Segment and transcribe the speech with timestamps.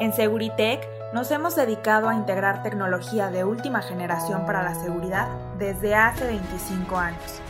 [0.00, 5.26] En Seguritech nos hemos dedicado a integrar tecnología de última generación para la seguridad
[5.58, 7.40] desde hace 25 años.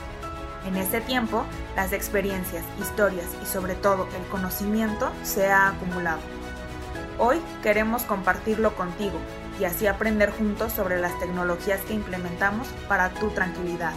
[0.67, 1.45] En este tiempo,
[1.77, 6.21] las experiencias, historias y sobre todo el conocimiento se ha acumulado.
[7.19, 9.19] Hoy queremos compartirlo contigo
[9.61, 13.93] y así aprender juntos sobre las tecnologías que implementamos para tu tranquilidad.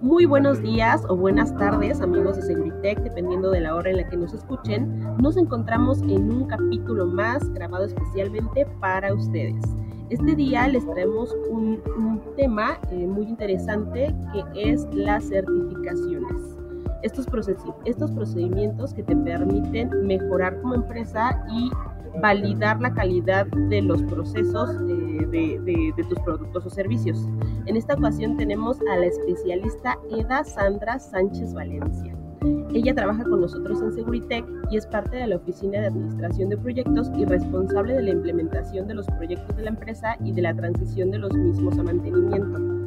[0.00, 4.08] Muy buenos días o buenas tardes amigos de Seguritech, dependiendo de la hora en la
[4.08, 5.04] que nos escuchen.
[5.20, 9.60] Nos encontramos en un capítulo más grabado especialmente para ustedes.
[10.08, 11.82] Este día les traemos un,
[12.36, 16.56] tema eh, muy interesante que es las certificaciones.
[17.02, 17.26] Estos,
[17.84, 21.72] estos procedimientos que te permiten mejorar como empresa y
[22.20, 27.28] validar la calidad de los procesos eh, de, tus productos o servicios.
[27.66, 32.14] En esta ocasión tenemos a la especialista Eda Sandra Sánchez Valencia.
[32.72, 36.56] Ella trabaja con nosotros en Seguritech y es parte de la Oficina de Administración de
[36.56, 40.54] Proyectos y responsable de la implementación de los proyectos de la empresa y de la
[40.54, 42.78] transición de los mismos a mantenimiento.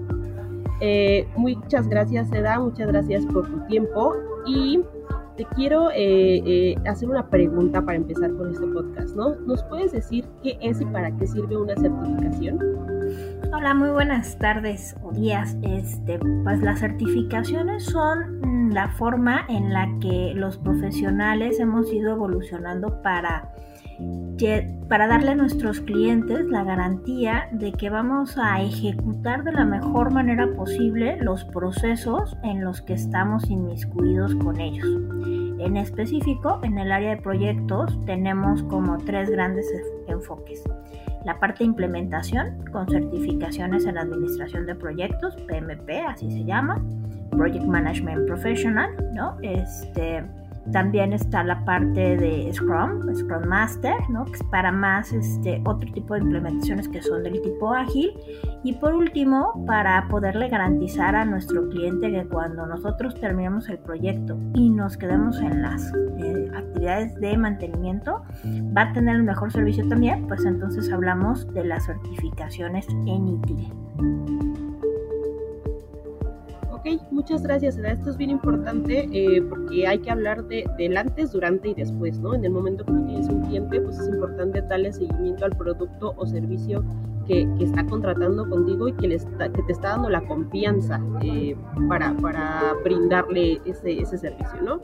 [0.80, 4.16] Eh, muchas gracias, Eda, muchas gracias por tu tiempo
[4.48, 4.80] y
[5.42, 9.34] te quiero eh, eh, hacer una pregunta para empezar con este podcast, ¿no?
[9.48, 12.60] ¿Nos puedes decir qué es y para qué sirve una certificación?
[13.54, 15.58] Hola, muy buenas tardes o días.
[15.62, 23.02] Este, pues las certificaciones son la forma en la que los profesionales hemos ido evolucionando
[23.02, 23.52] para
[24.90, 30.12] para darle a nuestros clientes la garantía de que vamos a ejecutar de la mejor
[30.12, 34.88] manera posible los procesos en los que estamos inmiscuidos con ellos.
[35.60, 39.68] En específico, en el área de proyectos tenemos como tres grandes
[40.08, 40.64] enfoques.
[41.26, 46.84] La parte de implementación con certificaciones en administración de proyectos, PMP, así se llama,
[47.32, 49.38] Project Management Professional, ¿no?
[49.42, 50.24] Este,
[50.72, 54.26] también está la parte de Scrum, Scrum Master, ¿no?
[54.26, 58.12] que es para más este, otro tipo de implementaciones que son del tipo ágil.
[58.64, 64.38] Y por último, para poderle garantizar a nuestro cliente que cuando nosotros terminemos el proyecto
[64.54, 68.22] y nos quedemos en las eh, actividades de mantenimiento,
[68.78, 74.51] va a tener el mejor servicio también, pues entonces hablamos de las certificaciones en ITIL.
[76.84, 81.32] Ok, muchas gracias, Esto es bien importante eh, porque hay que hablar de, del antes,
[81.32, 82.34] durante y después, ¿no?
[82.34, 86.26] En el momento que tienes un cliente, pues es importante darle seguimiento al producto o
[86.26, 86.84] servicio
[87.28, 91.00] que, que está contratando contigo y que, le está, que te está dando la confianza
[91.22, 91.56] eh,
[91.88, 94.82] para, para brindarle ese, ese servicio, ¿no?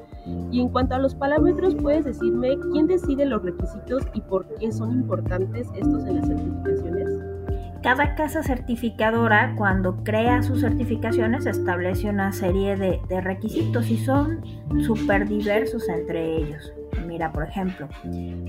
[0.52, 4.72] Y en cuanto a los parámetros, ¿puedes decirme quién decide los requisitos y por qué
[4.72, 7.37] son importantes estos en las certificaciones?
[7.84, 14.42] Cada casa certificadora cuando crea sus certificaciones establece una serie de, requisitos y son
[14.82, 16.74] súper diversos entre ellos.
[17.06, 17.88] Mira, por ejemplo,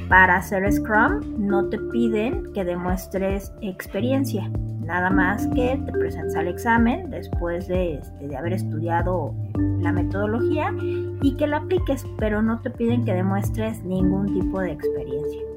[0.08, 4.50] para hacer Scrum no te piden que demuestres experiencia,
[4.80, 9.34] nada más que te presentes al examen después de, este, de haber estudiado
[9.80, 10.72] la metodología
[11.22, 15.47] y que la apliques, pero no te piden que demuestres ningún tipo de experiencia.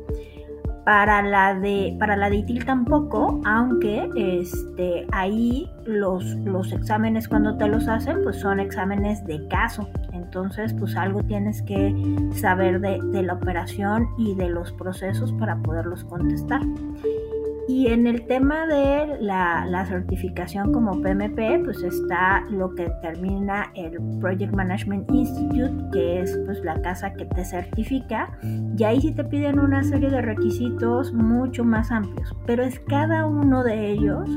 [0.86, 7.56] Para la de, para la de ITIL tampoco, aunque este, ahí los, los exámenes cuando
[7.58, 9.88] te los hacen, pues son exámenes de caso.
[10.12, 11.94] Entonces, pues algo tienes que
[12.34, 16.62] saber de, de la operación y de los procesos para poderlos contestar.
[17.68, 24.00] Y en el tema de la, certificación como PMP, pues está lo que determina el
[24.20, 28.38] Project Management Institute, que es pues la casa que te certifica.
[28.78, 33.26] Y ahí sí te piden una serie de requisitos mucho más amplios, pero es cada
[33.26, 34.30] uno de ellos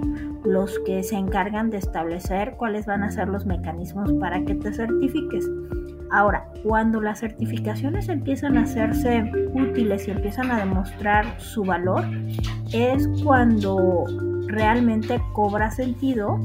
[0.44, 4.72] los que se encargan de establecer cuáles van a ser los mecanismos para que te
[4.72, 5.48] certifiques.
[6.14, 12.04] Ahora, cuando las certificaciones empiezan a hacerse útiles y empiezan a demostrar su valor,
[12.72, 14.04] es cuando
[14.46, 16.38] realmente cobra sentido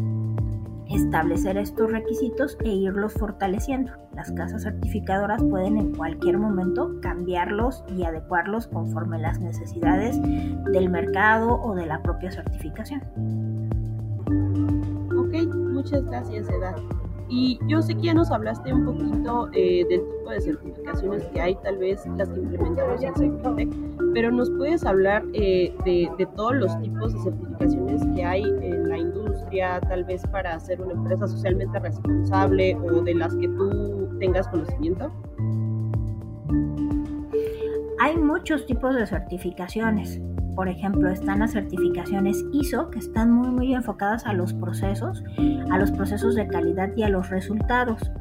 [0.90, 3.92] establecer estos requisitos e irlos fortaleciendo.
[4.16, 10.20] Las casas certificadoras pueden en cualquier momento cambiarlos y adecuarlos conforme las necesidades
[10.74, 13.04] del mercado o de la propia certificación.
[15.16, 16.74] Ok, muchas gracias, Eda.
[17.30, 21.40] Y yo sé que ya nos hablaste un poquito eh, del tipo de certificaciones que
[21.40, 23.70] hay, tal vez las que implementamos en Securtech,
[24.14, 28.90] pero nos puedes hablar eh, de, de, todos los tipos de certificaciones que hay en
[28.90, 34.10] la industria, tal vez para ser una empresa socialmente responsable o de las que tú
[34.20, 35.12] tengas conocimiento.
[38.00, 40.20] Hay muchos tipos de certificaciones.
[40.60, 45.24] Por ejemplo, están las certificaciones ISO, que están muy, muy enfocadas a los procesos,
[45.72, 48.12] a los procesos de calidad y a los resultados.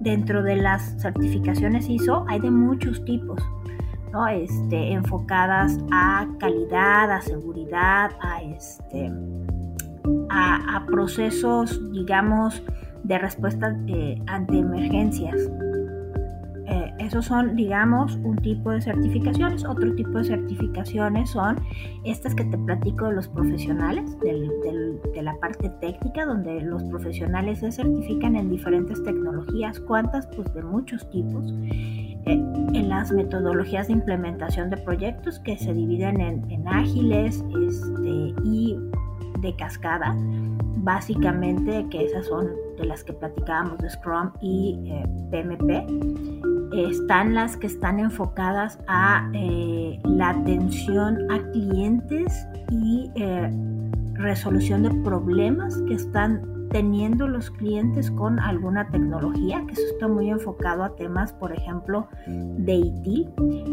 [0.00, 3.42] dentro de las certificaciones ISO hay de muchos tipos,
[4.10, 4.26] ¿no?
[4.26, 9.12] Este, enfocadas a calidad, a seguridad, a, este,
[10.30, 12.62] a, procesos, digamos,
[13.04, 15.36] de respuesta eh, ante emergencias.
[17.12, 19.66] Esos son, digamos, un tipo de certificaciones.
[19.66, 21.60] Otro tipo de certificaciones son
[22.04, 27.70] estas que te platico de los profesionales, de la parte técnica, donde los profesionales se
[27.70, 29.78] certifican en diferentes tecnologías.
[29.80, 30.26] ¿Cuántas?
[30.28, 31.52] Pues de muchos tipos.
[32.24, 32.42] Eh,
[32.72, 38.78] en las metodologías de implementación de proyectos que se dividen en, ágiles este, y
[39.42, 40.16] de cascada
[40.82, 44.92] básicamente que esas son de las que platicábamos de Scrum y
[45.30, 46.41] PMP eh,
[46.72, 53.50] están las que están enfocadas a eh, la atención a clientes y eh,
[54.14, 60.30] resolución de problemas que están teniendo los clientes con alguna tecnología, que eso está muy
[60.30, 63.28] enfocado a temas, por ejemplo, de IT,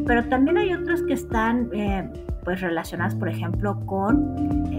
[0.05, 2.11] pero también hay otras que están eh,
[2.43, 4.35] pues relacionadas, por ejemplo, con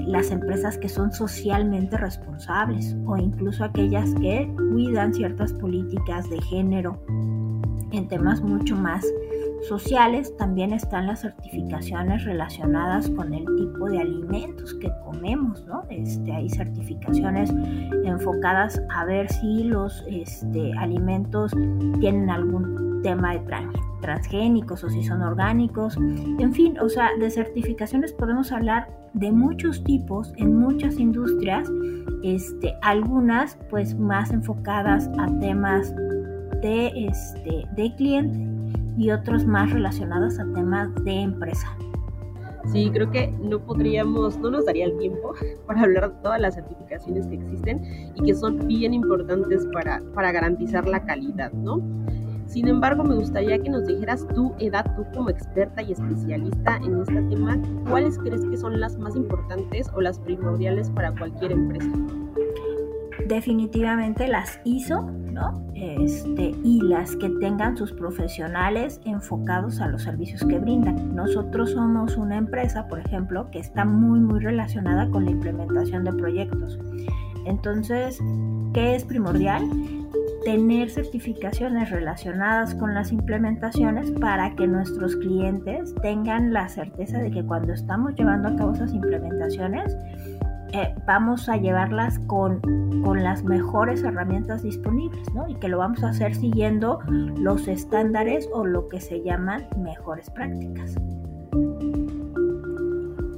[0.07, 7.03] las empresas que son socialmente responsables o incluso aquellas que cuidan ciertas políticas de género
[7.93, 9.05] en temas mucho más
[9.69, 15.85] sociales también están las certificaciones relacionadas con el tipo de alimentos que comemos, ¿no?
[15.91, 17.53] Este, hay certificaciones
[18.05, 21.53] enfocadas a ver si los este, alimentos
[22.01, 23.43] tienen algún tema de
[24.01, 29.83] transgénicos o si son orgánicos, en fin, o sea, de certificaciones podemos hablar de muchos
[29.85, 31.71] tipos en muchas industrias,
[32.23, 35.95] este, algunas pues más enfocadas a temas
[36.61, 38.39] de, este, de cliente
[38.97, 41.77] y otros más relacionados a temas de empresa.
[42.73, 45.33] Sí, creo que no podríamos, no nos daría el tiempo
[45.67, 50.31] para hablar de todas las certificaciones que existen y que son bien importantes para, para
[50.33, 51.81] garantizar la calidad, ¿no?
[52.47, 57.01] Sin embargo, me gustaría que nos dijeras tú, Edad, tú como experta y especialista en
[57.01, 57.57] este tema,
[57.89, 61.93] ¿cuáles crees que son las más importantes o las primordiales para cualquier empresa?
[63.31, 65.09] definitivamente las ISO,
[65.41, 65.65] ¿no?
[65.75, 71.15] Este, y las que tengan sus profesionales enfocados a los servicios que brindan.
[71.15, 76.13] Nosotros somos una empresa, por ejemplo, que está muy, muy relacionada con la implementación de
[76.13, 76.79] proyectos.
[77.47, 78.21] Entonces,
[78.75, 79.65] ¿qué es primordial?
[80.45, 87.45] Tener certificaciones relacionadas con las implementaciones para que nuestros clientes tengan la certeza de que
[87.45, 89.97] cuando estamos llevando a cabo esas implementaciones,
[90.73, 92.61] eh, vamos a llevarlas con,
[93.03, 95.49] con, las mejores herramientas disponibles, ¿no?
[95.49, 100.31] Y que lo vamos a hacer siguiendo los estándares o lo que se llaman mejores
[100.31, 100.95] prácticas.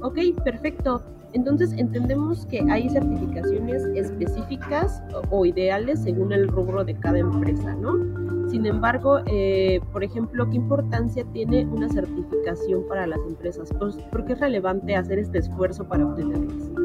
[0.01, 1.01] Ok, perfecto.
[1.33, 5.01] Entonces entendemos que hay certificaciones específicas
[5.31, 8.23] o ideales según el rubro de cada empresa, ¿no?
[8.49, 13.69] Sin embargo, eh, por ejemplo, ¿qué importancia tiene una certificación para las empresas?
[13.79, 16.82] Pues, ¿Por qué es relevante hacer este esfuerzo para obtenerlas?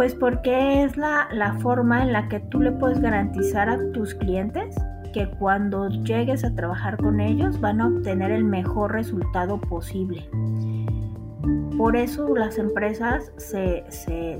[0.00, 1.28] Pues porque es la,
[1.60, 4.74] forma en la que tú le puedes garantizar a tus clientes
[5.12, 10.26] que cuando llegues a trabajar con ellos van a obtener el mejor resultado posible.
[11.76, 13.84] Por eso las empresas se,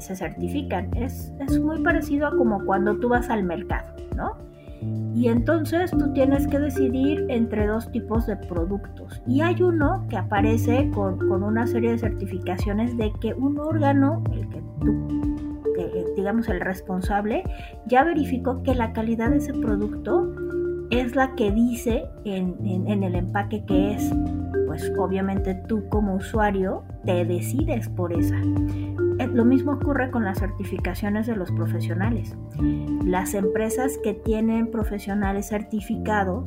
[0.01, 0.97] certifican.
[0.97, 4.39] Es, es, muy parecido a como cuando tú vas al mercado, ¿no?
[5.15, 9.23] Y entonces tú tienes que decidir entre dos tipos de productos.
[9.27, 14.25] Y hay uno que aparece con, con una serie de certificaciones de que un órgano,
[14.33, 15.50] el que tú
[15.83, 17.45] eh, digamos, el responsable,
[17.87, 20.33] ya verificó que la calidad de ese producto
[20.91, 24.13] es la que dice en, en, el empaque que es.
[24.67, 28.37] Pues obviamente tú como usuario te decides por esa.
[29.19, 32.37] Eh, lo mismo ocurre con las certificaciones de los profesionales.
[33.05, 36.45] Las empresas que tienen profesionales certificados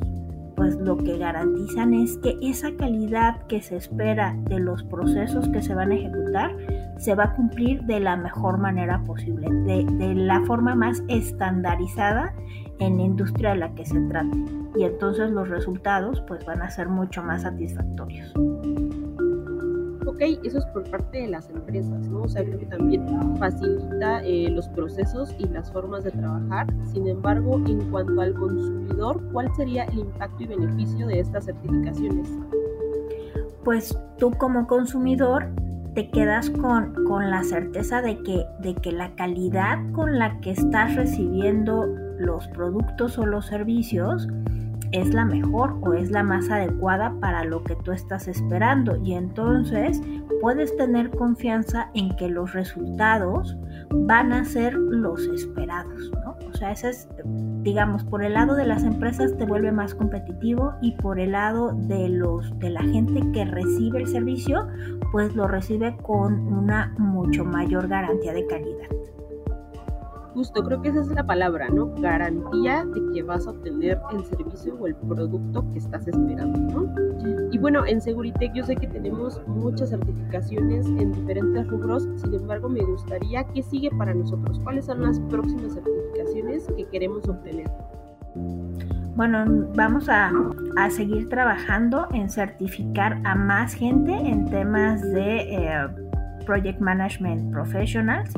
[0.56, 5.62] pues lo que garantizan es que esa calidad que se espera de los procesos que
[5.62, 6.56] se van a ejecutar
[6.98, 12.34] se va a cumplir de la mejor manera posible, de, la forma más estandarizada
[12.78, 14.38] en la industria de la que se trate.
[14.76, 18.32] Y entonces los resultados pues van a ser mucho más satisfactorios
[20.14, 22.22] ok, eso es por parte de las empresas, ¿no?
[22.22, 23.04] O sea, creo que también
[23.38, 26.72] facilita eh, los procesos y las formas de trabajar.
[26.92, 32.28] Sin embargo, en cuanto al consumidor, ¿cuál sería el impacto y beneficio de estas certificaciones?
[33.64, 35.48] Pues tú como consumidor
[35.94, 40.50] te quedas con, con la certeza de que, de que la calidad con la que
[40.50, 41.86] estás recibiendo
[42.18, 44.28] los productos o los servicios
[44.92, 48.96] es la mejor o es la más adecuada para lo que tú estás esperando.
[49.04, 50.00] Y entonces
[50.40, 53.56] puedes tener confianza en que los resultados
[53.90, 56.10] van a ser los esperados,
[56.48, 57.08] O sea, ese es,
[57.62, 61.72] digamos, por el lado de las empresas te vuelve más competitivo y por el lado
[61.72, 64.66] de los de la gente que recibe el servicio,
[65.12, 68.88] pues lo recibe con una mucho mayor garantía de calidad.
[70.34, 71.94] Justo, creo que esa es la palabra, ¿no?
[72.00, 77.50] Garantía de que vas a obtener el servicio o el producto que estás esperando, ¿no?
[77.52, 82.68] Y bueno, en Seguritech yo sé que tenemos muchas certificaciones en diferentes rubros, sin embargo
[82.68, 84.58] me gustaría que sigue para nosotros.
[84.64, 86.03] ¿Cuáles son las próximas certificaciones
[86.76, 87.70] que queremos obtener?
[89.16, 90.32] Bueno, vamos a,
[90.76, 95.88] a seguir trabajando en certificar a más gente en temas de eh,
[96.44, 98.32] Project Management Professionals.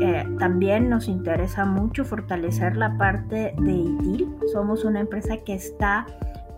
[0.00, 4.28] Eh, también nos interesa mucho fortalecer la parte de ITIL.
[4.52, 6.06] Somos una empresa que está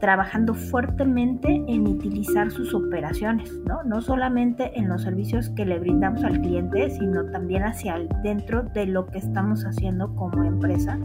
[0.05, 3.83] trabajando fuertemente en utilizar sus operaciones, ¿no?
[3.85, 8.65] no solamente en los servicios que le brindamos al cliente, sino también hacia el, dentro
[8.65, 10.99] de lo que estamos haciendo como empresa.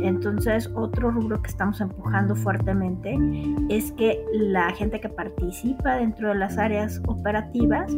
[0.00, 3.16] Entonces, otro rubro que estamos empujando fuertemente
[3.68, 7.92] es que la gente que participa dentro de las áreas operativas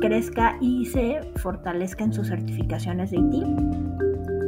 [0.00, 3.44] crezca y se fortalezca en sus certificaciones de IT.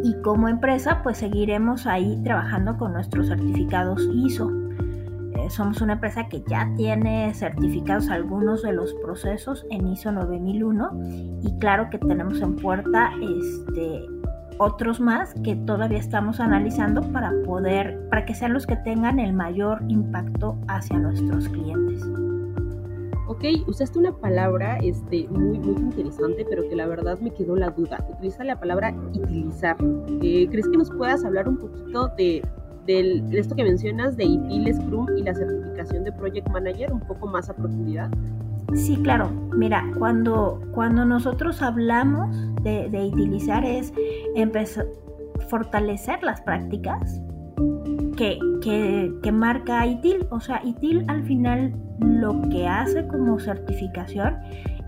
[0.02, 4.65] Y como empresa, pues seguiremos ahí trabajando con nuestros certificados ISO.
[5.46, 10.90] Eh, somos una empresa que ya tiene certificados algunos de los procesos en ISO 9001
[11.42, 14.06] y claro que tenemos en puerta este,
[14.58, 19.32] otros más que todavía estamos analizando para poder, para que sean los que tengan el
[19.34, 22.02] mayor impacto hacia nuestros clientes.
[23.28, 27.70] Ok, usaste una palabra este, muy, muy interesante, pero que la verdad me quedó la
[27.70, 28.04] duda.
[28.08, 29.76] Utiliza la palabra utilizar.
[30.22, 32.42] Eh, ¿Crees que nos puedas hablar un poquito de,
[32.86, 37.26] de, esto que mencionas de ITIL, Scrum y la certificación de Project Manager un poco
[37.26, 38.10] más a profundidad?
[38.74, 39.30] Sí, claro.
[39.56, 43.92] Mira, cuando, cuando nosotros hablamos de, de utilizar es
[44.34, 44.86] empezar,
[45.48, 47.20] fortalecer las prácticas
[48.16, 50.26] que, que, que, marca ITIL.
[50.30, 54.36] O sea, ITIL al final lo que hace como certificación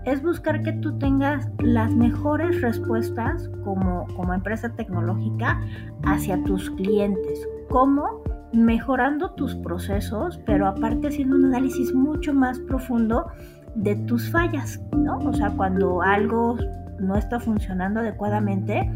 [0.05, 5.61] es buscar que tú tengas las mejores respuestas como, como empresa tecnológica
[6.03, 7.47] hacia tus clientes.
[7.69, 8.23] ¿Cómo?
[8.51, 13.27] Mejorando tus procesos, pero aparte haciendo un análisis mucho más profundo
[13.75, 15.19] de tus fallas, ¿no?
[15.19, 16.57] O sea, cuando algo
[16.99, 18.89] no está funcionando adecuadamente,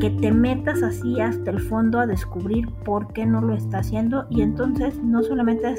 [0.00, 4.26] que te metas así hasta el fondo a descubrir por qué no lo está haciendo
[4.30, 5.74] y entonces no solamente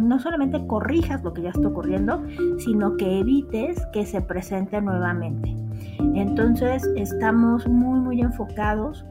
[0.00, 2.22] no solamente corrijas lo que ya está ocurriendo,
[2.58, 5.56] sino que evites que se presente nuevamente.
[6.14, 9.06] Entonces estamos muy muy enfocados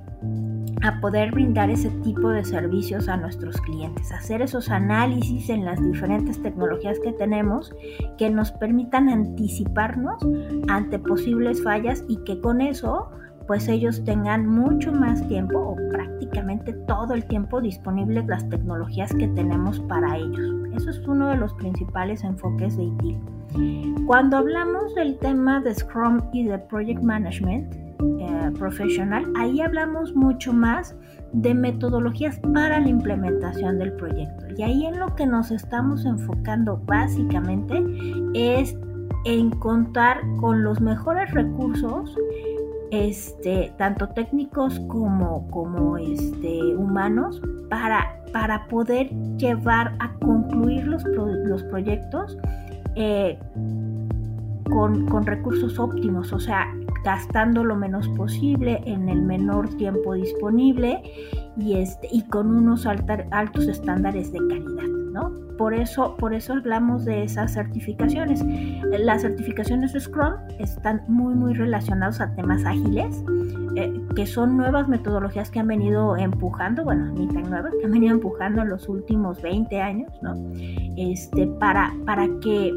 [0.88, 5.84] a poder brindar ese tipo de servicios a nuestros clientes, hacer esos análisis en las
[5.84, 7.74] diferentes tecnologías que tenemos
[8.18, 10.26] que nos permitan anticiparnos
[10.70, 13.10] ante posibles fallas y que con eso
[13.48, 19.28] pues ellos tengan mucho más tiempo o prácticamente todo el tiempo disponibles las tecnologías que
[19.30, 20.54] tenemos para ellos.
[20.76, 23.18] Eso es uno de los principales enfoques de ITIL.
[24.06, 30.54] Cuando hablamos del tema de Scrum y de Project Management eh, Professional, ahí hablamos mucho
[30.54, 30.96] más
[31.34, 34.46] de metodologías para la implementación del proyecto.
[34.58, 37.84] Y ahí en lo que nos estamos enfocando básicamente
[38.34, 38.76] es
[39.26, 42.16] en contar con los mejores recursos
[42.92, 51.64] este, tanto técnicos como, como este, humanos para, para poder llevar a concluir los, los
[51.64, 52.38] proyectos
[52.96, 53.38] eh,
[54.70, 56.74] con, con, recursos óptimos, o sea,
[57.08, 61.02] gastando lo menos posible en el menor tiempo disponible
[61.56, 64.98] y, este, y con unos altos estándares de calidad.
[65.58, 68.44] Por eso, por eso hablamos de esas certificaciones.
[69.00, 73.24] Las certificaciones de Scrum están muy, muy relacionadas a temas ágiles,
[73.78, 77.92] eh, que son nuevas metodologías que han venido empujando, bueno, ni tan nuevas, que han
[77.94, 80.36] venido empujando en los últimos 20 años, ¿no?
[80.98, 82.74] Este, para, para que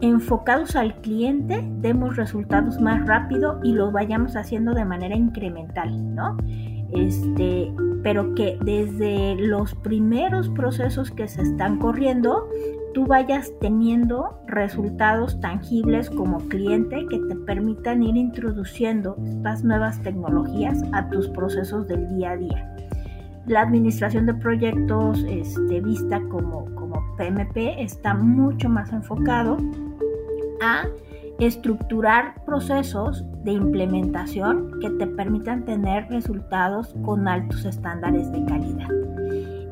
[0.00, 6.36] enfocados al cliente demos resultados más rápido y lo vayamos haciendo de manera incremental, ¿no?
[6.92, 12.48] Este, pero que desde los primeros procesos que se están corriendo,
[12.94, 20.82] tú vayas teniendo resultados tangibles como cliente que te permitan ir introduciendo estas nuevas tecnologías
[20.92, 22.76] a tus procesos del día a día.
[23.46, 29.58] La administración de proyectos este, vista como, como PMP está mucho más enfocado
[30.60, 30.86] a
[31.40, 38.88] estructurar procesos de implementación que te permitan tener resultados con altos estándares de calidad,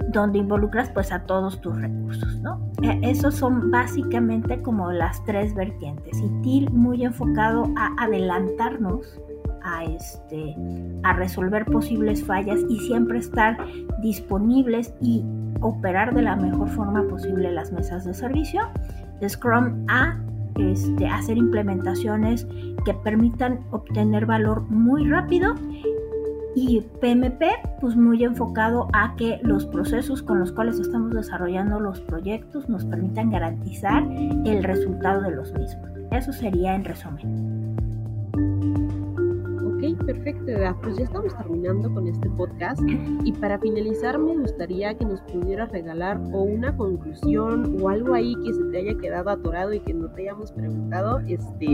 [0.08, 2.58] donde involucras pues a todos tus recursos, ¿no?
[2.82, 6.18] E, esos son básicamente como las tres vertientes.
[6.18, 9.20] Y TIL muy enfocado a adelantarnos
[9.62, 10.56] a, este,
[11.02, 13.58] a resolver posibles fallas y siempre estar
[14.00, 15.22] disponibles y
[15.60, 18.62] operar de la mejor forma posible las mesas de servicio.
[19.28, 20.16] Scrum a
[20.58, 22.46] este, hacer implementaciones
[22.84, 25.54] que permitan obtener valor muy rápido
[26.54, 27.42] y PMP
[27.80, 32.84] pues muy enfocado a que los procesos con los cuales estamos desarrollando los proyectos nos
[32.84, 34.04] permitan garantizar
[34.44, 35.90] el resultado de los mismos.
[36.10, 37.67] Eso sería en resumen
[40.18, 40.76] perfecto, Edad.
[40.82, 42.80] Pues ya estamos terminando con este podcast
[43.24, 48.34] y para finalizar me gustaría que nos pudieras regalar o una conclusión o algo ahí
[48.44, 51.66] que se te haya quedado atorado y que no te hayamos preguntado, este,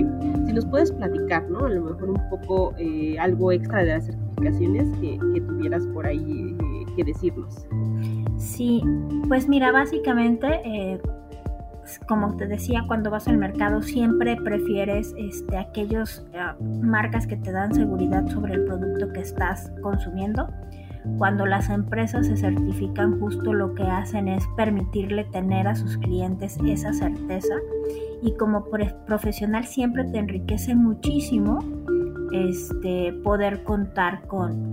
[0.47, 1.65] si nos puedes platicar, ¿no?
[1.65, 6.57] A lo mejor un poco eh, algo extra de las certificaciones que, tuvieras por ahí
[6.59, 7.67] eh, que decirnos.
[8.37, 8.83] Sí,
[9.29, 10.47] pues mira, básicamente...
[10.65, 11.01] Eh,
[12.07, 17.53] como te decía, cuando vas al mercado siempre prefieres este, aquellas eh, marcas que te
[17.53, 20.49] dan seguridad sobre el producto que estás consumiendo.
[21.19, 26.59] Cuando las empresas se certifican, justo lo que hacen es permitirle tener a sus clientes
[26.67, 27.55] esa certeza
[28.23, 28.65] y como
[29.07, 31.59] profesional siempre te enriquece muchísimo
[32.33, 34.73] este, poder contar con,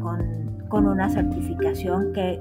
[0.70, 2.40] con una certificación que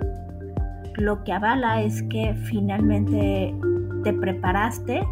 [0.97, 3.55] lo que avala es que finalmente
[4.03, 5.07] te preparaste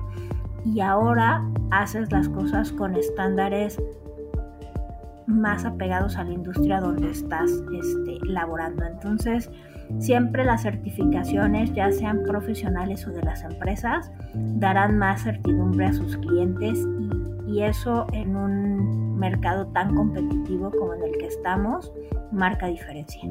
[0.64, 3.80] y ahora haces las cosas con estándares
[5.26, 8.84] más apegados a la industria donde estás este, laborando.
[8.84, 9.50] Entonces,
[9.98, 16.16] siempre las certificaciones, ya sean profesionales o de las empresas, darán más certidumbre a sus
[16.16, 16.78] clientes
[17.46, 21.92] y, y eso en un mercado tan competitivo como en el que estamos
[22.32, 23.22] marca diferencia.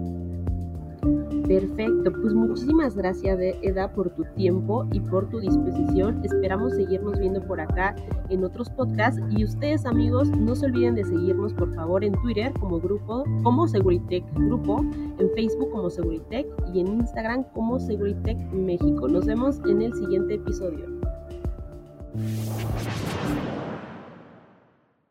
[1.47, 6.21] Perfecto, pues muchísimas gracias Eda por tu tiempo y por tu disposición.
[6.25, 7.95] Esperamos seguirnos viendo por acá
[8.29, 12.51] en otros podcasts y ustedes amigos no se olviden de seguirnos por favor en Twitter
[12.59, 14.81] como grupo, como Seguritech Grupo,
[15.19, 19.07] en Facebook como Seguritech y en Instagram como Seguritech México.
[19.07, 20.85] Nos vemos en el siguiente episodio.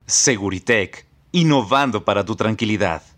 [0.05, 3.15] Seguritech, innovando para tu tranquilidad.